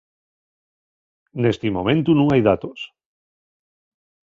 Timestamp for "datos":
2.49-2.79